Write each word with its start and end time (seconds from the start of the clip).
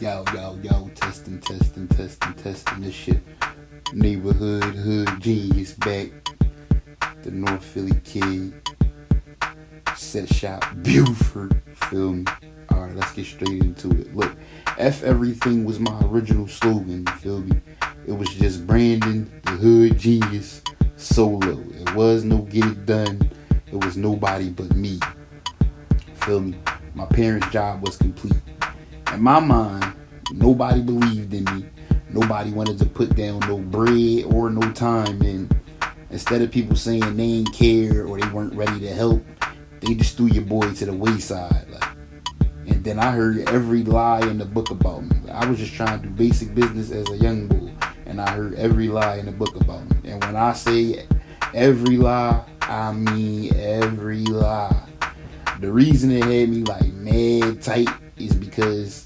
Yo, 0.00 0.22
yo, 0.32 0.56
yo, 0.62 0.88
testing, 0.94 1.40
testing, 1.40 1.88
testing, 1.88 2.32
testing 2.34 2.80
this 2.82 2.94
shit. 2.94 3.20
Neighborhood, 3.92 4.62
hood 4.62 5.10
genius 5.18 5.72
back. 5.72 6.06
The 7.22 7.32
North 7.32 7.64
Philly 7.64 8.00
kid. 8.04 8.54
Set 9.96 10.32
shop, 10.32 10.64
Buford. 10.82 11.60
Feel 11.90 12.12
me? 12.12 12.24
Alright, 12.72 12.94
let's 12.94 13.12
get 13.12 13.26
straight 13.26 13.60
into 13.60 13.90
it. 13.90 14.14
Look, 14.14 14.36
F 14.78 15.02
everything 15.02 15.64
was 15.64 15.80
my 15.80 16.00
original 16.04 16.46
slogan, 16.46 17.04
you 17.04 17.12
feel 17.14 17.40
me? 17.40 17.60
It 18.06 18.12
was 18.12 18.28
just 18.28 18.68
Brandyn, 18.68 19.28
the 19.42 19.50
hood 19.50 19.98
genius, 19.98 20.62
solo. 20.96 21.58
It 21.74 21.92
was 21.96 22.22
no 22.22 22.38
get 22.42 22.66
it 22.66 22.86
done. 22.86 23.32
It 23.66 23.84
was 23.84 23.96
nobody 23.96 24.50
but 24.50 24.76
me. 24.76 25.00
Feel 26.14 26.38
me? 26.38 26.56
My 26.94 27.06
parents' 27.06 27.50
job 27.50 27.82
was 27.82 27.96
complete. 27.96 28.40
In 29.18 29.24
my 29.24 29.40
mind, 29.40 29.94
nobody 30.30 30.80
believed 30.80 31.34
in 31.34 31.42
me. 31.46 31.64
Nobody 32.08 32.52
wanted 32.52 32.78
to 32.78 32.86
put 32.86 33.16
down 33.16 33.40
no 33.40 33.58
bread 33.58 34.26
or 34.32 34.48
no 34.48 34.70
time. 34.70 35.20
And 35.22 35.52
instead 36.08 36.40
of 36.40 36.52
people 36.52 36.76
saying 36.76 37.00
they 37.16 37.26
didn't 37.26 37.52
care 37.52 38.06
or 38.06 38.20
they 38.20 38.28
weren't 38.28 38.54
ready 38.54 38.78
to 38.78 38.94
help, 38.94 39.26
they 39.80 39.94
just 39.94 40.16
threw 40.16 40.26
your 40.26 40.44
boy 40.44 40.72
to 40.72 40.86
the 40.86 40.92
wayside. 40.92 41.66
Like, 41.68 41.90
and 42.68 42.84
then 42.84 43.00
I 43.00 43.10
heard 43.10 43.40
every 43.48 43.82
lie 43.82 44.20
in 44.20 44.38
the 44.38 44.44
book 44.44 44.70
about 44.70 45.02
me. 45.02 45.28
I 45.32 45.44
was 45.46 45.58
just 45.58 45.74
trying 45.74 46.00
to 46.00 46.06
do 46.06 46.14
basic 46.14 46.54
business 46.54 46.92
as 46.92 47.10
a 47.10 47.16
young 47.16 47.48
boy, 47.48 47.72
and 48.06 48.20
I 48.20 48.30
heard 48.30 48.54
every 48.54 48.86
lie 48.86 49.16
in 49.16 49.26
the 49.26 49.32
book 49.32 49.56
about 49.56 49.82
me. 49.90 50.12
And 50.12 50.22
when 50.22 50.36
I 50.36 50.52
say 50.52 51.08
every 51.54 51.96
lie, 51.96 52.44
I 52.60 52.92
mean 52.92 53.52
every 53.56 54.26
lie. 54.26 54.80
The 55.58 55.72
reason 55.72 56.12
it 56.12 56.22
had 56.22 56.50
me 56.50 56.62
like 56.62 56.92
mad 56.92 57.60
tight 57.62 57.88
is 58.16 58.34
because 58.34 59.04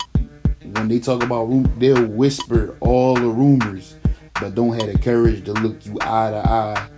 when 0.82 0.88
they 0.88 0.98
talk 0.98 1.22
about 1.22 1.48
room, 1.48 1.72
they'll 1.78 2.06
whisper 2.06 2.76
all 2.80 3.14
the 3.14 3.28
rumors, 3.28 3.94
but 4.40 4.56
don't 4.56 4.72
have 4.72 4.92
the 4.92 4.98
courage 4.98 5.44
to 5.44 5.52
look 5.52 5.86
you 5.86 5.96
eye 6.00 6.30
to 6.32 6.38
eye 6.38 6.88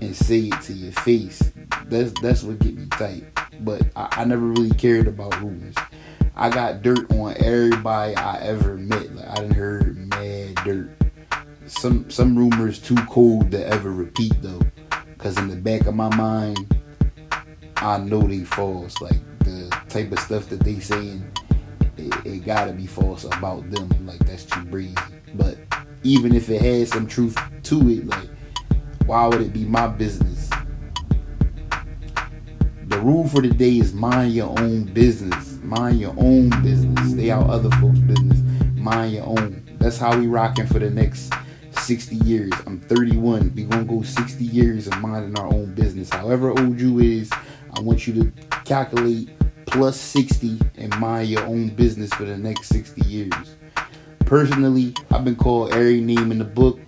and 0.00 0.16
say 0.16 0.40
it 0.40 0.60
to 0.62 0.72
your 0.72 0.90
face. 0.90 1.52
That's 1.86 2.10
that's 2.20 2.42
what 2.42 2.58
get 2.58 2.76
me 2.76 2.86
tight. 2.86 3.22
But 3.60 3.82
I, 3.94 4.08
I 4.10 4.24
never 4.24 4.44
really 4.44 4.70
cared 4.74 5.06
about 5.06 5.40
rumors. 5.40 5.76
I 6.34 6.50
got 6.50 6.82
dirt 6.82 7.12
on 7.12 7.36
everybody 7.38 8.16
I 8.16 8.38
ever 8.40 8.76
met. 8.76 9.14
Like 9.14 9.28
I 9.28 9.34
didn't 9.36 9.54
heard 9.54 9.96
mad 10.08 10.56
dirt. 10.64 10.90
Some 11.66 12.10
some 12.10 12.36
rumors 12.36 12.80
too 12.80 12.96
cold 13.06 13.52
to 13.52 13.64
ever 13.68 13.92
repeat 13.92 14.32
though, 14.42 14.62
cause 15.18 15.38
in 15.38 15.46
the 15.46 15.54
back 15.54 15.86
of 15.86 15.94
my 15.94 16.12
mind, 16.16 16.74
I 17.76 17.98
know 17.98 18.22
they 18.22 18.42
false. 18.42 19.00
Like 19.00 19.20
the 19.44 19.70
type 19.88 20.10
of 20.10 20.18
stuff 20.18 20.48
that 20.48 20.64
they 20.64 20.80
saying, 20.80 21.24
it, 21.98 22.26
it 22.26 22.44
gotta 22.44 22.72
be 22.72 22.86
false 22.86 23.24
about 23.24 23.70
them. 23.70 23.88
Like 24.06 24.18
that's 24.20 24.44
too 24.44 24.64
breezy. 24.64 24.94
But 25.34 25.58
even 26.02 26.34
if 26.34 26.48
it 26.48 26.62
had 26.62 26.88
some 26.88 27.06
truth 27.06 27.36
to 27.64 27.88
it, 27.90 28.06
like 28.06 28.28
why 29.06 29.26
would 29.26 29.40
it 29.40 29.52
be 29.52 29.64
my 29.64 29.86
business? 29.86 30.50
The 32.86 32.98
rule 33.00 33.28
for 33.28 33.42
the 33.42 33.48
day 33.48 33.78
is 33.78 33.92
mind 33.92 34.32
your 34.32 34.58
own 34.58 34.84
business. 34.84 35.58
Mind 35.62 36.00
your 36.00 36.14
own 36.16 36.50
business. 36.62 37.12
Stay 37.12 37.30
out 37.30 37.48
other 37.50 37.70
folks' 37.76 37.98
business. 38.00 38.40
Mind 38.74 39.12
your 39.12 39.24
own. 39.24 39.62
That's 39.78 39.98
how 39.98 40.18
we 40.18 40.26
rocking 40.26 40.66
for 40.66 40.78
the 40.78 40.90
next 40.90 41.32
60 41.72 42.16
years. 42.16 42.52
I'm 42.66 42.80
31. 42.80 43.52
We 43.54 43.64
gonna 43.64 43.84
go 43.84 44.02
60 44.02 44.44
years 44.44 44.86
of 44.86 44.98
minding 45.00 45.38
our 45.38 45.46
own 45.46 45.74
business. 45.74 46.10
However 46.10 46.50
old 46.50 46.80
you 46.80 46.98
is, 46.98 47.30
I 47.74 47.80
want 47.80 48.06
you 48.06 48.14
to 48.14 48.32
calculate 48.64 49.30
plus 49.70 50.00
60 50.00 50.58
and 50.76 50.98
mind 50.98 51.28
your 51.28 51.44
own 51.44 51.68
business 51.68 52.12
for 52.14 52.24
the 52.24 52.36
next 52.36 52.68
60 52.68 53.02
years. 53.02 53.56
Personally, 54.20 54.94
I've 55.10 55.24
been 55.24 55.36
called 55.36 55.72
every 55.72 56.00
name 56.00 56.32
in 56.32 56.38
the 56.38 56.44
book. 56.44 56.80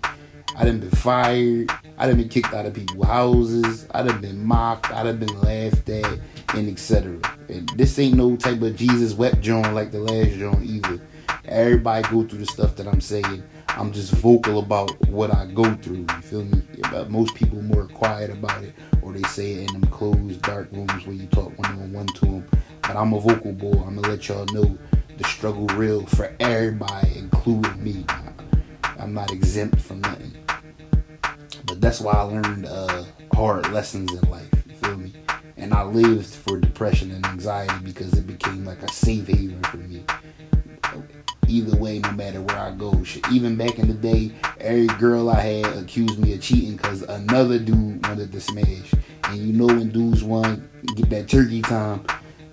I 0.56 0.64
done 0.64 0.80
been 0.80 0.90
fired. 0.90 1.70
I 1.98 2.06
done 2.06 2.16
been 2.16 2.28
kicked 2.28 2.52
out 2.52 2.66
of 2.66 2.74
people's 2.74 3.06
houses. 3.06 3.86
I 3.92 4.02
done 4.02 4.20
been 4.20 4.44
mocked. 4.44 4.90
I 4.90 5.04
done 5.04 5.18
been 5.18 5.40
laughed 5.40 5.88
at, 5.88 6.18
and 6.54 6.68
etc. 6.68 7.18
And 7.48 7.68
this 7.70 7.98
ain't 7.98 8.16
no 8.16 8.36
type 8.36 8.60
of 8.62 8.76
Jesus 8.76 9.14
wept 9.14 9.40
joint 9.40 9.74
like 9.74 9.90
the 9.90 10.00
last 10.00 10.38
joint 10.38 10.62
either. 10.62 11.00
Everybody 11.44 12.02
go 12.08 12.24
through 12.24 12.38
the 12.40 12.46
stuff 12.46 12.76
that 12.76 12.86
I'm 12.86 13.00
saying. 13.00 13.42
I'm 13.68 13.92
just 13.92 14.12
vocal 14.12 14.58
about 14.58 15.08
what 15.08 15.34
I 15.34 15.46
go 15.46 15.74
through. 15.76 16.06
You 16.08 16.22
feel 16.22 16.44
me? 16.44 16.62
But 16.90 17.10
most 17.10 17.34
people 17.34 17.62
more 17.62 17.86
quiet 17.86 18.30
about 18.30 18.62
it, 18.62 18.74
or 19.02 19.12
they 19.12 19.22
say 19.28 19.52
it 19.52 19.70
in 19.70 19.80
them 19.80 19.90
closed, 19.90 20.42
dark 20.42 20.68
rooms 20.72 21.06
where 21.06 21.16
you 21.16 21.26
talk 21.28 21.56
one 21.58 21.70
on 21.70 21.92
one 21.92 22.06
to 22.06 22.26
them. 22.26 22.48
But 22.92 22.98
I'm 22.98 23.12
a 23.12 23.20
vocal 23.20 23.52
boy. 23.52 23.84
I'm 23.86 23.94
gonna 23.94 24.08
let 24.08 24.26
y'all 24.26 24.46
know 24.46 24.76
the 25.16 25.22
struggle 25.22 25.68
real 25.76 26.06
for 26.06 26.34
everybody, 26.40 27.18
including 27.18 27.84
me. 27.84 28.04
I'm 28.98 29.14
not 29.14 29.30
exempt 29.30 29.80
from 29.80 30.00
nothing. 30.00 30.32
But 31.66 31.80
that's 31.80 32.00
why 32.00 32.14
I 32.14 32.22
learned 32.22 32.66
uh, 32.66 33.04
hard 33.32 33.70
lessons 33.70 34.12
in 34.12 34.28
life. 34.28 34.48
You 34.68 34.74
feel 34.74 34.96
me? 34.96 35.12
And 35.56 35.72
I 35.72 35.84
lived 35.84 36.34
for 36.34 36.58
depression 36.58 37.12
and 37.12 37.24
anxiety 37.26 37.76
because 37.84 38.12
it 38.14 38.26
became 38.26 38.64
like 38.64 38.82
a 38.82 38.90
safe 38.90 39.28
haven 39.28 39.62
for 39.62 39.76
me. 39.76 40.02
Either 41.46 41.76
way, 41.76 42.00
no 42.00 42.10
matter 42.10 42.40
where 42.40 42.58
I 42.58 42.72
go. 42.72 43.04
Even 43.30 43.54
back 43.54 43.78
in 43.78 43.86
the 43.86 43.94
day, 43.94 44.32
every 44.58 44.88
girl 44.98 45.30
I 45.30 45.40
had 45.40 45.66
accused 45.76 46.18
me 46.18 46.34
of 46.34 46.42
cheating 46.42 46.74
because 46.74 47.02
another 47.02 47.60
dude 47.60 48.04
wanted 48.04 48.32
to 48.32 48.40
smash. 48.40 48.94
And 49.26 49.36
you 49.36 49.52
know 49.52 49.66
when 49.66 49.90
dudes 49.90 50.24
want 50.24 50.64
get 50.96 51.08
that 51.10 51.28
turkey 51.28 51.62
time, 51.62 52.04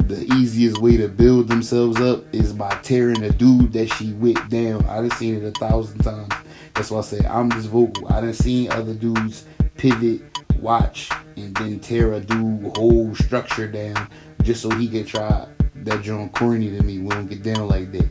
the 0.08 0.24
easiest 0.36 0.80
way 0.80 0.98
to 0.98 1.08
build 1.08 1.48
themselves 1.48 2.00
up 2.00 2.24
is 2.34 2.54
by 2.54 2.70
tearing 2.82 3.24
a 3.24 3.30
dude 3.30 3.74
that 3.74 3.88
she 3.94 4.14
whipped 4.14 4.50
down. 4.50 4.86
I 4.86 4.98
done 4.98 5.12
seen 5.12 5.36
it 5.36 5.44
a 5.44 5.52
thousand 5.52 6.00
times. 6.00 6.34
That's 6.74 6.92
why 6.92 7.00
I 7.00 7.02
say 7.02 7.26
I'm 7.28 7.52
just 7.52 7.68
vocal. 7.68 8.08
I 8.12 8.22
done 8.22 8.34
seen 8.34 8.72
other 8.72 8.94
dudes 8.94 9.46
pivot, 9.76 10.22
watch, 10.60 11.10
and 11.36 11.56
then 11.56 11.80
tear 11.80 12.14
a 12.14 12.20
dude 12.20 12.78
whole 12.78 13.14
structure 13.16 13.68
down 13.68 14.10
just 14.44 14.62
so 14.62 14.70
he 14.72 14.88
can 14.88 15.06
try 15.06 15.48
that 15.76 16.02
joint 16.04 16.34
corny 16.34 16.70
to 16.70 16.84
me. 16.84 17.00
We 17.00 17.10
don't 17.10 17.28
get 17.28 17.44
down 17.44 17.68
like 17.68 17.92
that. 17.92 18.10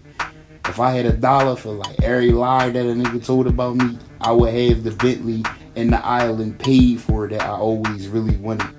If 0.67 0.81
I 0.81 0.91
had 0.91 1.07
a 1.07 1.13
dollar 1.13 1.57
for 1.57 1.71
like 1.71 2.03
every 2.03 2.33
lie 2.33 2.69
that 2.71 2.87
a 2.87 2.93
nigga 2.93 3.25
told 3.25 3.47
about 3.47 3.77
me, 3.77 3.99
I 4.21 4.33
would 4.33 4.53
have 4.53 4.85
the 4.85 4.91
Bentley 4.91 5.45
and 5.77 5.93
the 5.93 6.05
island 6.05 6.59
paid 6.59 7.01
for 7.01 7.29
that 7.29 7.43
I 7.43 7.51
always 7.51 8.09
really 8.09 8.37
wanted. 8.37 8.76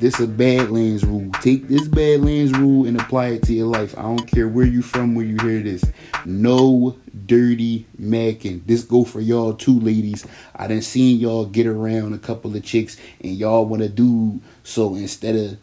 This 0.00 0.18
a 0.18 0.26
Badlandz 0.26 1.04
rule. 1.04 1.30
Take 1.42 1.68
this 1.68 1.86
Badlandz 1.86 2.56
rule 2.56 2.86
and 2.86 2.98
apply 2.98 3.26
it 3.32 3.42
to 3.42 3.52
your 3.52 3.66
life. 3.66 3.96
I 3.98 4.02
don't 4.02 4.26
care 4.26 4.48
where 4.48 4.64
you 4.64 4.80
from, 4.80 5.14
where 5.14 5.26
you 5.26 5.36
hear 5.42 5.60
this. 5.60 5.84
No 6.24 6.96
dirty 7.26 7.86
macking. 8.00 8.64
This 8.64 8.82
go 8.82 9.04
for 9.04 9.20
y'all 9.20 9.52
too, 9.52 9.78
ladies. 9.78 10.26
I 10.56 10.68
done 10.68 10.80
seen 10.80 11.20
y'all 11.20 11.44
get 11.44 11.66
around 11.66 12.14
a 12.14 12.18
couple 12.18 12.56
of 12.56 12.64
chicks 12.64 12.96
and 13.20 13.36
y'all 13.36 13.66
want 13.66 13.82
to 13.82 13.90
do 13.90 14.40
So 14.62 14.94
instead 14.94 15.36
of 15.36 15.58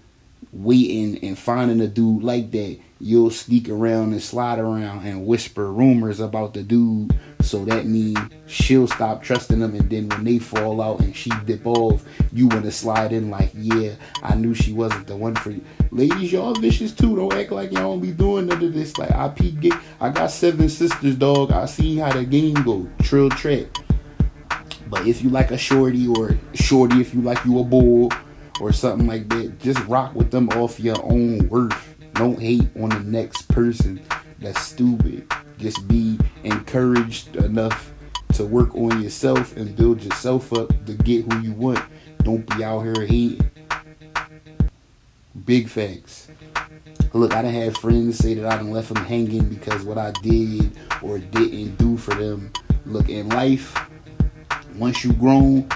waiting 0.51 1.23
and 1.23 1.37
finding 1.37 1.81
a 1.81 1.87
dude 1.87 2.23
like 2.23 2.51
that, 2.51 2.79
you'll 2.99 3.29
sneak 3.29 3.69
around 3.69 4.11
and 4.11 4.21
slide 4.21 4.59
around 4.59 5.05
and 5.05 5.25
whisper 5.25 5.71
rumors 5.71 6.19
about 6.19 6.53
the 6.53 6.63
dude. 6.63 7.17
So 7.41 7.63
that 7.65 7.85
means 7.85 8.17
she'll 8.47 8.87
stop 8.87 9.23
trusting 9.23 9.59
them, 9.59 9.75
and 9.75 9.89
then 9.89 10.09
when 10.09 10.23
they 10.23 10.39
fall 10.39 10.81
out 10.81 10.99
and 10.99 11.15
she 11.15 11.29
dip 11.45 11.65
off, 11.65 12.03
you 12.33 12.47
want 12.47 12.65
to 12.65 12.71
slide 12.71 13.13
in 13.13 13.29
like, 13.29 13.51
yeah, 13.53 13.93
I 14.21 14.35
knew 14.35 14.53
she 14.53 14.73
wasn't 14.73 15.07
the 15.07 15.15
one 15.15 15.35
for 15.35 15.51
you. 15.51 15.63
Ladies, 15.91 16.33
y'all 16.33 16.53
vicious 16.53 16.91
too. 16.91 17.15
Don't 17.15 17.33
act 17.33 17.51
like 17.51 17.71
y'all 17.71 17.91
don't 17.91 18.01
be 18.01 18.11
doing 18.11 18.47
none 18.47 18.63
of 18.63 18.73
this. 18.73 18.97
Like 18.97 19.11
I 19.11 19.29
peep 19.29 19.61
game. 19.61 19.79
I 20.01 20.09
got 20.09 20.31
seven 20.31 20.67
sisters, 20.67 21.15
dog. 21.15 21.51
I 21.51 21.65
see 21.67 21.97
how 21.97 22.11
the 22.11 22.25
game 22.25 22.55
go. 22.63 22.87
Trill 23.03 23.29
track. 23.29 23.67
But 24.89 25.07
if 25.07 25.21
you 25.21 25.29
like 25.29 25.51
a 25.51 25.57
shorty 25.57 26.07
or 26.07 26.37
shorty, 26.53 26.99
if 26.99 27.13
you 27.13 27.21
like 27.21 27.43
you 27.45 27.59
a 27.59 27.63
bull 27.63 28.11
or 28.59 28.73
something 28.73 29.07
like 29.07 29.29
that, 29.29 29.59
just 29.59 29.79
rock 29.87 30.15
with 30.15 30.31
them 30.31 30.49
off 30.49 30.79
your 30.79 31.01
own 31.03 31.47
worth. 31.49 31.95
Don't 32.13 32.41
hate 32.41 32.69
on 32.79 32.89
the 32.89 32.99
next 32.99 33.47
person. 33.49 34.01
That's 34.39 34.61
stupid. 34.61 35.31
Just 35.57 35.87
be 35.87 36.17
encouraged 36.43 37.35
enough 37.35 37.93
to 38.33 38.45
work 38.45 38.75
on 38.75 39.01
yourself 39.01 39.55
and 39.57 39.75
build 39.75 40.03
yourself 40.03 40.53
up 40.53 40.69
to 40.85 40.93
get 40.93 41.31
who 41.31 41.41
you 41.41 41.53
want. 41.53 41.83
Don't 42.23 42.47
be 42.55 42.63
out 42.63 42.81
here 42.81 43.05
hating. 43.05 43.49
Big 45.45 45.69
facts. 45.69 46.27
Look, 47.13 47.33
I 47.33 47.41
done 47.41 47.53
had 47.53 47.77
friends 47.77 48.17
say 48.17 48.33
that 48.35 48.45
I 48.45 48.57
done 48.57 48.71
left 48.71 48.93
them 48.93 49.03
hanging 49.05 49.45
because 49.45 49.83
what 49.83 49.97
I 49.97 50.11
did 50.21 50.77
or 51.01 51.19
didn't 51.19 51.77
do 51.77 51.97
for 51.97 52.13
them. 52.13 52.51
Look, 52.85 53.09
in 53.09 53.29
life, 53.29 53.75
once 54.75 55.03
you 55.03 55.13
grown, 55.13 55.67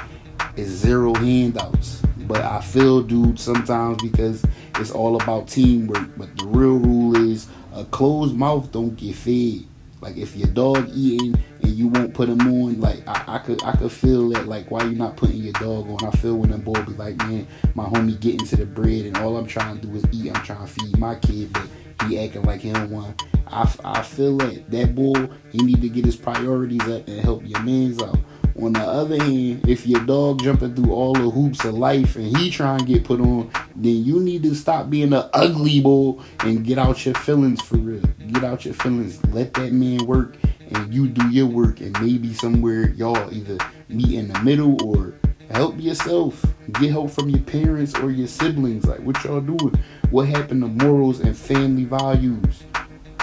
it's 0.56 0.69
zero 0.69 1.13
handouts. 1.16 2.01
But 2.31 2.44
I 2.44 2.62
feel, 2.62 3.01
dude, 3.01 3.38
sometimes 3.38 4.01
because 4.01 4.45
it's 4.78 4.92
all 4.92 5.22
about 5.22 5.50
teamwork. 5.50 6.07
But 6.16 6.38
the 6.38 6.45
real 6.45 6.78
rule 6.78 7.30
is 7.30 7.50
a 7.75 7.83
closed 7.83 8.38
mouth 8.38 8.72
don't 8.72 8.95
get 8.95 9.18
fed. 9.18 9.66
Like 10.00 10.16
if 10.16 10.38
your 10.38 10.48
dog 10.48 10.89
eating 10.94 11.36
and 11.62 11.72
you 11.74 11.89
won't 11.89 12.13
put 12.13 12.30
him 12.30 12.39
on, 12.39 12.80
like 12.80 13.06
I, 13.06 13.36
I 13.36 13.38
could 13.39 13.62
I 13.66 13.75
could 13.75 13.92
feel 13.92 14.30
that 14.30 14.48
like 14.48 14.72
why 14.72 14.86
you 14.86 14.95
not 14.95 15.18
putting 15.18 15.44
your 15.44 15.51
dog 15.51 15.89
on. 15.89 16.07
I 16.07 16.12
feel 16.12 16.38
when 16.38 16.51
them 16.51 16.62
boy 16.62 16.81
be 16.83 16.94
like, 16.94 17.18
man, 17.18 17.45
my 17.75 17.83
homie 17.83 18.18
getting 18.18 18.48
to 18.48 18.56
the 18.56 18.66
bread 18.66 19.07
and 19.07 19.18
all 19.18 19.36
I'm 19.36 19.45
trying 19.45 19.81
to 19.81 19.86
do 19.86 19.94
is 19.94 20.06
eat. 20.13 20.34
I'm 20.34 20.42
trying 20.45 20.66
to 20.66 20.72
feed 20.72 20.98
my 20.98 21.16
kid, 21.16 21.51
but 21.51 21.68
he 22.07 22.18
acting 22.18 22.44
like 22.44 22.62
he 22.62 22.72
don't 22.72 22.92
want. 22.92 23.24
I, 23.45 23.69
I 23.84 24.04
feel 24.04 24.31
like 24.31 24.69
that 24.69 24.95
boy, 24.95 25.27
he 25.51 25.57
need 25.57 25.81
to 25.81 25.89
get 25.89 26.06
his 26.06 26.16
priorities 26.16 26.88
up 26.88 27.10
and 27.10 27.19
help 27.19 27.45
your 27.45 27.62
man's 27.62 28.01
out. 28.01 28.18
On 28.59 28.74
the 28.74 28.81
other 28.81 29.18
hand, 29.18 29.68
if 29.68 29.88
your 29.88 30.03
dog 30.06 30.42
jumping 30.44 30.75
through 30.75 30.94
all 30.94 31.13
the 31.13 31.30
hoops 31.30 31.63
of 31.63 31.74
life 31.74 32.15
and 32.15 32.36
he 32.38 32.51
trying 32.51 32.80
to 32.80 32.86
get 32.86 33.03
put 33.03 33.21
on, 33.21 33.50
then 33.75 34.03
you 34.03 34.19
need 34.19 34.44
to 34.44 34.53
stop 34.56 34.89
being 34.89 35.13
an 35.13 35.30
ugly 35.33 35.80
boy 35.80 36.21
and 36.42 36.65
get 36.65 36.77
out 36.77 37.06
your 37.06 37.15
feelings 37.15 37.62
for 37.62 37.77
real. 37.77 38.01
Get 38.31 38.44
out 38.44 38.65
your 38.65 38.74
feelings. 38.74 39.24
Let 39.27 39.53
that 39.53 39.71
man 39.71 40.06
work 40.06 40.36
and 40.71 40.94
you 40.94 41.07
do 41.07 41.30
your 41.30 41.48
work 41.48 41.81
and 41.81 42.00
maybe 42.01 42.33
somewhere 42.33 42.89
y'all 42.89 43.33
either 43.33 43.57
meet 43.89 44.13
in 44.13 44.27
the 44.27 44.39
middle 44.42 44.81
or 44.83 45.13
help 45.50 45.80
yourself. 45.80 46.44
Get 46.74 46.92
help 46.92 47.12
from 47.12 47.30
your 47.30 47.42
parents 47.42 47.98
or 48.00 48.12
your 48.12 48.27
siblings. 48.27 48.86
Like 48.86 49.00
what 49.00 49.24
y'all 49.24 49.42
doing? 49.42 49.75
What 50.09 50.27
happened 50.27 50.62
to 50.62 50.86
morals 50.86 51.19
and 51.19 51.36
family 51.36 51.86
values? 51.86 52.63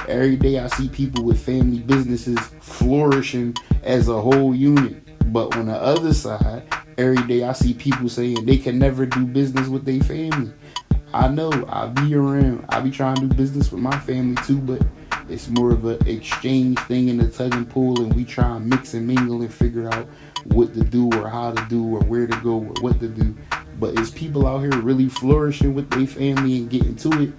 Every 0.06 0.36
day 0.36 0.58
I 0.58 0.68
see 0.68 0.88
people 0.88 1.22
with 1.22 1.38
family 1.44 1.80
businesses 1.80 2.38
flourishing 2.60 3.54
as 3.82 4.08
a 4.08 4.20
whole 4.20 4.54
unit. 4.54 5.07
But 5.28 5.56
on 5.56 5.66
the 5.66 5.76
other 5.76 6.14
side, 6.14 6.62
every 6.96 7.22
day 7.26 7.44
I 7.44 7.52
see 7.52 7.74
people 7.74 8.08
saying 8.08 8.46
they 8.46 8.56
can 8.58 8.78
never 8.78 9.06
do 9.06 9.26
business 9.26 9.68
with 9.68 9.84
their 9.84 10.00
family. 10.00 10.52
I 11.12 11.28
know 11.28 11.50
I 11.68 11.86
be 11.86 12.14
around, 12.14 12.66
I 12.68 12.80
be 12.80 12.90
trying 12.90 13.16
to 13.16 13.26
do 13.28 13.34
business 13.34 13.70
with 13.72 13.80
my 13.80 13.98
family 14.00 14.42
too, 14.44 14.58
but 14.58 14.82
it's 15.28 15.48
more 15.48 15.72
of 15.72 15.84
an 15.84 16.06
exchange 16.06 16.78
thing 16.80 17.08
in 17.08 17.18
the 17.18 17.28
tug 17.28 17.54
and 17.54 17.68
pull, 17.68 18.00
and 18.02 18.14
we 18.14 18.24
try 18.24 18.56
and 18.56 18.66
mix 18.66 18.94
and 18.94 19.06
mingle 19.06 19.42
and 19.42 19.52
figure 19.52 19.92
out 19.92 20.06
what 20.44 20.72
to 20.74 20.80
do 20.80 21.10
or 21.14 21.28
how 21.28 21.52
to 21.52 21.64
do 21.68 21.84
or 21.84 22.00
where 22.04 22.26
to 22.26 22.36
go 22.40 22.54
or 22.54 22.74
what 22.80 22.98
to 23.00 23.08
do. 23.08 23.36
But 23.78 23.98
is 23.98 24.10
people 24.10 24.46
out 24.46 24.60
here 24.60 24.80
really 24.80 25.08
flourishing 25.08 25.74
with 25.74 25.90
their 25.90 26.06
family 26.06 26.56
and 26.56 26.70
getting 26.70 26.96
to 26.96 27.22
it? 27.22 27.32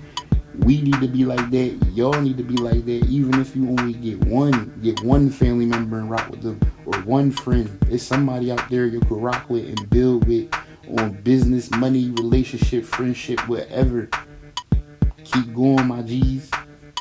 We 0.59 0.81
need 0.81 0.99
to 0.99 1.07
be 1.07 1.25
like 1.25 1.49
that. 1.51 1.91
Y'all 1.93 2.19
need 2.21 2.37
to 2.37 2.43
be 2.43 2.57
like 2.57 2.85
that. 2.85 3.05
Even 3.07 3.39
if 3.39 3.55
you 3.55 3.69
only 3.69 3.93
get 3.93 4.23
one, 4.25 4.77
get 4.81 5.01
one 5.01 5.29
family 5.29 5.65
member 5.65 5.97
and 5.97 6.09
rock 6.09 6.29
with 6.29 6.41
them, 6.41 6.59
one 7.09 7.31
friend. 7.31 7.67
There's 7.87 8.03
somebody 8.03 8.51
out 8.51 8.69
there 8.69 8.85
you 8.85 8.99
could 8.99 9.19
rock 9.19 9.49
with 9.49 9.67
and 9.67 9.89
build 9.89 10.27
with 10.27 10.53
on 10.99 11.13
business, 11.23 11.71
money, 11.71 12.11
relationship, 12.11 12.85
friendship, 12.85 13.39
whatever. 13.49 14.09
Keep 15.23 15.55
going, 15.55 15.87
my 15.87 16.03
G's. 16.03 16.51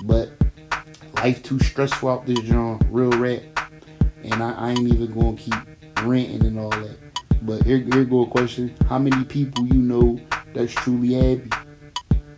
But 0.05 0.31
life 1.17 1.43
too 1.43 1.59
stressful 1.59 2.09
out 2.09 2.25
this 2.25 2.41
joint, 2.41 2.83
real 2.91 3.11
rap. 3.11 3.43
And 4.25 4.43
I, 4.43 4.53
I 4.53 4.71
ain't 4.71 4.81
even 4.89 5.13
gonna 5.13 5.37
keep 5.37 5.55
ranting 6.03 6.47
and 6.47 6.59
all 6.59 6.71
that. 6.71 6.97
But 7.43 7.65
here, 7.65 7.77
here 7.79 8.05
go 8.07 8.23
a 8.23 8.27
question: 8.27 8.75
How 8.89 8.99
many 8.99 9.25
people 9.27 9.67
you 9.67 9.75
know 9.75 10.19
that's 10.55 10.73
truly 10.73 11.15
happy? 11.15 11.51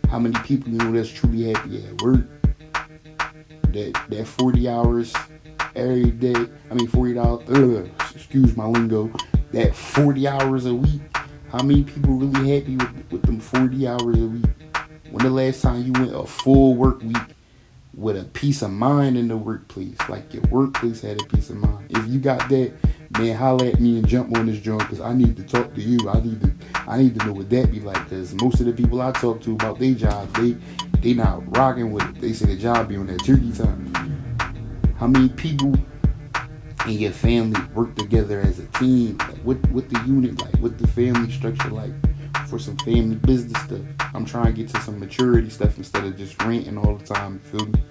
How 0.09 0.19
many 0.19 0.37
people 0.39 0.73
you 0.73 0.77
know 0.77 0.91
that's 0.91 1.09
truly 1.09 1.53
happy 1.53 1.87
at 1.87 2.01
work? 2.01 2.27
That 3.71 3.93
that 4.09 4.27
40 4.27 4.67
hours 4.67 5.13
every 5.75 6.11
day. 6.11 6.35
I 6.69 6.73
mean 6.73 6.87
40 6.87 7.13
dollars. 7.13 7.49
Uh, 7.49 7.87
excuse 8.13 8.55
my 8.55 8.65
lingo. 8.65 9.11
That 9.51 9.75
40 9.75 10.27
hours 10.27 10.65
a 10.65 10.73
week. 10.73 11.01
How 11.51 11.61
many 11.63 11.83
people 11.83 12.13
really 12.13 12.57
happy 12.57 12.77
with, 12.77 13.11
with 13.11 13.21
them 13.23 13.39
40 13.39 13.87
hours 13.87 14.17
a 14.17 14.25
week? 14.27 14.45
When 15.11 15.25
the 15.25 15.29
last 15.29 15.61
time 15.61 15.83
you 15.83 15.91
went 15.91 16.15
a 16.15 16.25
full 16.25 16.75
work 16.75 17.01
week 17.01 17.17
with 17.93 18.17
a 18.17 18.23
peace 18.23 18.61
of 18.61 18.71
mind 18.71 19.17
in 19.17 19.27
the 19.27 19.35
workplace? 19.35 19.97
Like 20.07 20.33
your 20.33 20.43
workplace 20.43 21.01
had 21.01 21.21
a 21.21 21.25
peace 21.25 21.49
of 21.49 21.57
mind. 21.57 21.87
If 21.89 22.07
you 22.07 22.19
got 22.19 22.47
that, 22.49 22.71
man, 23.17 23.35
holla 23.35 23.67
at 23.67 23.79
me 23.81 23.97
and 23.97 24.07
jump 24.07 24.35
on 24.37 24.45
this 24.45 24.59
joint 24.59 24.79
because 24.79 25.01
I 25.01 25.13
need 25.13 25.35
to 25.37 25.43
talk 25.43 25.73
to 25.75 25.81
you. 25.81 26.09
I 26.09 26.21
need 26.21 26.41
to 26.41 26.53
I 26.87 26.97
need 26.97 27.19
to 27.19 27.25
know 27.25 27.33
what 27.33 27.49
that 27.49 27.71
be 27.71 27.79
like 27.79 28.01
because 28.05 28.33
most 28.35 28.59
of 28.59 28.65
the 28.65 28.73
people 28.73 29.01
I 29.01 29.11
talk 29.11 29.41
to 29.41 29.53
about 29.53 29.79
their 29.79 29.93
jobs, 29.93 30.31
they 30.33 30.55
they 30.99 31.13
not 31.13 31.55
rocking 31.57 31.91
with 31.91 32.03
it. 32.03 32.21
They 32.21 32.33
say 32.33 32.45
the 32.45 32.55
job 32.55 32.87
be 32.87 32.95
on 32.95 33.07
that 33.07 33.23
turkey 33.23 33.51
time. 33.51 33.90
How 35.01 35.07
many 35.07 35.29
people 35.29 35.73
in 36.85 36.91
your 36.91 37.11
family 37.11 37.59
work 37.73 37.95
together 37.95 38.39
as 38.39 38.59
a 38.59 38.67
team? 38.67 39.17
Like 39.17 39.39
what 39.39 39.57
what 39.71 39.89
the 39.89 39.99
unit 40.05 40.39
like? 40.39 40.55
What 40.57 40.77
the 40.77 40.85
family 40.85 41.31
structure 41.31 41.69
like? 41.69 41.89
For 42.47 42.59
some 42.59 42.77
family 42.77 43.15
business 43.15 43.59
stuff. 43.63 43.81
I'm 44.13 44.25
trying 44.25 44.45
to 44.45 44.51
get 44.51 44.69
to 44.69 44.81
some 44.81 44.99
maturity 44.99 45.49
stuff 45.49 45.79
instead 45.79 46.03
of 46.03 46.15
just 46.17 46.39
ranting 46.43 46.77
all 46.77 46.97
the 46.97 47.03
time. 47.03 47.39
Feel 47.39 47.65
me? 47.65 47.81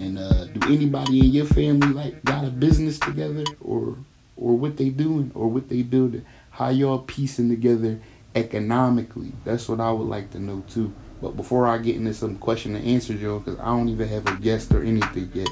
And 0.00 0.18
uh, 0.18 0.46
do 0.46 0.72
anybody 0.72 1.20
in 1.20 1.26
your 1.26 1.44
family 1.44 1.88
like 1.88 2.24
got 2.24 2.42
a 2.42 2.50
business 2.50 2.98
together 2.98 3.44
or 3.60 3.98
or 4.38 4.56
what 4.56 4.78
they 4.78 4.88
doing 4.88 5.30
or 5.34 5.48
what 5.48 5.68
they 5.68 5.82
building? 5.82 6.24
How 6.52 6.70
y'all 6.70 7.00
piecing 7.00 7.50
together 7.50 8.00
economically? 8.34 9.32
That's 9.44 9.68
what 9.68 9.78
I 9.78 9.92
would 9.92 10.08
like 10.08 10.30
to 10.30 10.38
know 10.38 10.64
too. 10.70 10.90
But 11.20 11.36
before 11.36 11.66
I 11.66 11.76
get 11.76 11.96
into 11.96 12.14
some 12.14 12.36
question 12.38 12.74
and 12.76 12.86
answer, 12.86 13.12
Joe, 13.12 13.40
because 13.40 13.60
I 13.60 13.66
don't 13.66 13.90
even 13.90 14.08
have 14.08 14.26
a 14.26 14.36
guest 14.36 14.72
or 14.72 14.82
anything 14.82 15.30
yet, 15.34 15.50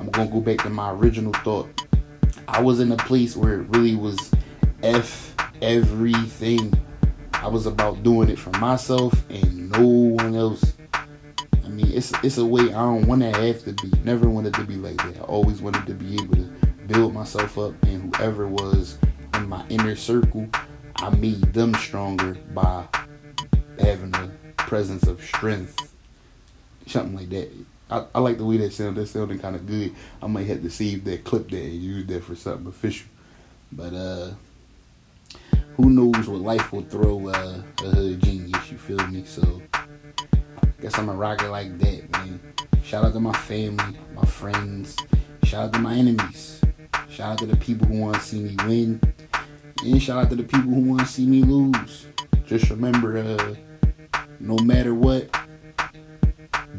I'm 0.00 0.08
gonna 0.08 0.30
go 0.30 0.40
back 0.40 0.58
to 0.60 0.70
my 0.70 0.92
original 0.92 1.34
thought. 1.44 1.68
I 2.48 2.62
was 2.62 2.80
in 2.80 2.90
a 2.90 2.96
place 2.96 3.36
where 3.36 3.60
it 3.60 3.68
really 3.68 3.94
was 3.94 4.30
f 4.82 5.34
everything. 5.60 6.72
I 7.34 7.48
was 7.48 7.66
about 7.66 8.02
doing 8.02 8.30
it 8.30 8.38
for 8.38 8.50
myself 8.58 9.12
and 9.28 9.70
no 9.70 9.86
one 9.86 10.34
else. 10.34 10.72
I 10.94 11.68
mean, 11.68 11.92
it's 11.92 12.12
it's 12.24 12.38
a 12.38 12.46
way 12.46 12.62
I 12.62 12.82
don't 12.82 13.06
want 13.06 13.20
to 13.20 13.30
have 13.30 13.62
to 13.64 13.72
be. 13.74 13.92
Never 14.02 14.26
wanted 14.26 14.54
to 14.54 14.64
be 14.64 14.76
like 14.76 14.96
that. 14.96 15.18
I 15.18 15.24
always 15.24 15.60
wanted 15.60 15.86
to 15.86 15.92
be 15.92 16.14
able 16.14 16.36
to 16.36 16.50
build 16.86 17.12
myself 17.12 17.58
up, 17.58 17.74
and 17.82 18.16
whoever 18.16 18.48
was 18.48 18.96
in 19.34 19.50
my 19.50 19.66
inner 19.68 19.96
circle, 19.96 20.48
I 20.96 21.10
made 21.10 21.52
them 21.52 21.74
stronger 21.74 22.38
by 22.54 22.86
having 23.78 24.14
a 24.14 24.30
presence 24.56 25.06
of 25.06 25.22
strength, 25.22 25.94
something 26.86 27.16
like 27.16 27.28
that. 27.28 27.50
I, 27.90 28.04
I 28.14 28.20
like 28.20 28.38
the 28.38 28.44
way 28.44 28.56
that 28.58 28.72
sounded. 28.72 29.02
That 29.02 29.06
sounded 29.08 29.42
kind 29.42 29.56
of 29.56 29.66
good. 29.66 29.94
I 30.22 30.26
might 30.26 30.46
have 30.46 30.62
to 30.62 30.70
save 30.70 31.04
that 31.04 31.24
clip 31.24 31.50
that 31.50 31.56
and 31.56 31.82
use 31.82 32.06
that 32.06 32.24
for 32.24 32.36
something 32.36 32.68
official. 32.68 33.08
But 33.72 33.92
uh, 33.92 34.30
who 35.76 35.90
knows 35.90 36.28
what 36.28 36.40
life 36.40 36.72
will 36.72 36.82
throw 36.82 37.28
uh, 37.28 37.62
a 37.82 37.88
hood 37.88 38.22
genius? 38.22 38.70
You 38.70 38.78
feel 38.78 39.04
me? 39.08 39.24
So 39.24 39.62
guess 40.80 40.98
I'm 40.98 41.08
a 41.08 41.14
rocker 41.14 41.48
like 41.48 41.78
that, 41.78 42.10
man. 42.10 42.40
Shout 42.82 43.04
out 43.04 43.12
to 43.12 43.20
my 43.20 43.32
family, 43.32 43.98
my 44.14 44.24
friends. 44.24 44.96
Shout 45.44 45.66
out 45.66 45.72
to 45.74 45.78
my 45.78 45.94
enemies. 45.94 46.60
Shout 47.08 47.32
out 47.32 47.38
to 47.38 47.46
the 47.46 47.56
people 47.56 47.86
who 47.86 48.00
want 48.00 48.16
to 48.16 48.22
see 48.22 48.40
me 48.40 48.56
win. 48.66 49.00
And 49.84 50.02
shout 50.02 50.24
out 50.24 50.30
to 50.30 50.36
the 50.36 50.42
people 50.42 50.70
who 50.70 50.80
want 50.80 51.00
to 51.00 51.06
see 51.06 51.26
me 51.26 51.42
lose. 51.42 52.06
Just 52.46 52.70
remember, 52.70 53.18
uh, 53.18 53.54
no 54.38 54.56
matter 54.58 54.94
what, 54.94 55.28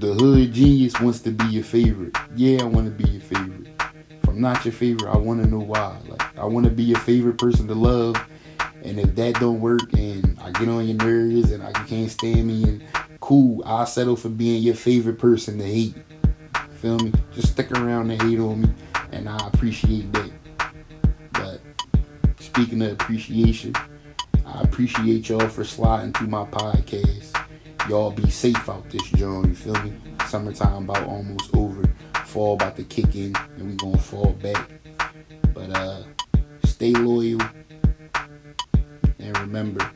the 0.02 0.16
hood 0.16 0.52
genius 0.52 1.00
wants 1.00 1.20
to 1.20 1.32
be 1.32 1.46
your 1.46 1.64
favorite. 1.64 2.18
Yeah, 2.36 2.62
I 2.62 2.66
want 2.66 2.88
to 2.88 3.04
be 3.04 3.08
your 3.08 3.22
favorite. 3.22 3.68
If 4.10 4.28
I'm 4.28 4.42
not 4.42 4.66
your 4.66 4.72
favorite, 4.72 5.14
I 5.14 5.18
want 5.18 5.44
to 5.44 5.48
know 5.48 5.60
why. 5.60 5.96
Like, 6.08 6.40
I 6.40 6.46
want 6.46 6.66
to 6.66 6.72
be 6.72 6.82
your 6.82 7.00
favorite 7.00 7.38
person 7.38 7.68
to 7.68 7.76
love. 7.76 8.16
And 8.84 9.00
if 9.00 9.14
that 9.14 9.40
don't 9.40 9.60
work 9.60 9.94
and 9.94 10.40
I 10.42 10.50
get 10.54 10.68
on 10.70 10.88
your 10.88 10.98
nerves 10.98 11.52
and 11.52 11.62
I 11.62 11.72
can't 11.72 12.10
stand 12.10 12.48
me 12.48 12.64
and 12.64 12.84
cool, 13.20 13.62
I'll 13.64 13.86
settle 13.86 14.16
for 14.16 14.30
being 14.30 14.64
your 14.64 14.74
favorite 14.74 15.20
person 15.20 15.60
to 15.60 15.64
hate. 15.64 15.94
Feel 16.78 16.98
me? 16.98 17.14
Just 17.36 17.50
stick 17.50 17.70
around 17.70 18.10
and 18.10 18.20
hate 18.24 18.40
on 18.40 18.62
me 18.62 18.70
and 19.12 19.30
I 19.30 19.38
appreciate 19.46 20.12
that. 20.14 20.32
But 21.34 21.62
speaking 22.40 22.82
of 22.82 22.94
appreciation, 22.94 23.76
I 24.48 24.62
appreciate 24.62 25.30
y'all 25.30 25.48
for 25.48 25.64
sliding 25.64 26.14
through 26.14 26.30
my 26.30 26.46
podcast. 26.46 27.41
Y'all 27.92 28.10
be 28.10 28.30
safe 28.30 28.70
out 28.70 28.90
this 28.90 29.04
joint, 29.10 29.50
you 29.50 29.54
feel 29.54 29.74
me? 29.84 29.92
Summertime 30.28 30.86
about 30.90 31.06
almost 31.08 31.54
over. 31.54 31.84
Fall 32.24 32.54
about 32.54 32.78
to 32.78 32.86
kick 32.86 33.14
in 33.16 33.36
and 33.58 33.70
we 33.70 33.76
gonna 33.76 33.98
fall 33.98 34.32
back. 34.32 34.66
But 35.54 35.72
uh 35.72 36.04
stay 36.64 36.94
loyal. 36.94 37.42
And 39.20 39.38
remember, 39.40 39.91